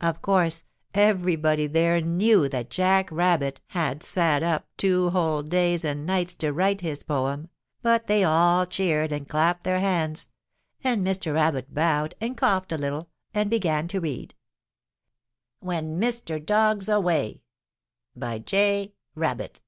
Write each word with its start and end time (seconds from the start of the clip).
Of 0.00 0.20
course, 0.20 0.64
everybody 0.94 1.68
there 1.68 2.00
knew 2.00 2.48
that 2.48 2.70
Jack 2.70 3.08
Rabbit 3.12 3.60
had 3.68 4.02
sat 4.02 4.42
up 4.42 4.66
two 4.76 5.10
whole 5.10 5.44
days 5.44 5.84
and 5.84 6.04
nights 6.04 6.34
to 6.42 6.52
write 6.52 6.80
his 6.80 7.04
poem, 7.04 7.48
but 7.80 8.08
they 8.08 8.24
all 8.24 8.66
cheered 8.66 9.12
and 9.12 9.28
clapped 9.28 9.62
their 9.62 9.78
hands, 9.78 10.28
and 10.82 11.06
Mr. 11.06 11.34
Rabbit 11.34 11.72
bowed 11.72 12.16
and 12.20 12.36
coughed 12.36 12.72
a 12.72 12.78
little 12.78 13.10
and 13.32 13.48
began 13.48 13.86
to 13.86 14.00
read: 14.00 14.34
WHEN 15.60 16.00
MR. 16.00 16.44
DOG'S 16.44 16.88
AWAY. 16.88 17.40
By 18.16 18.40
J. 18.40 18.94
Rabbit. 19.14 19.60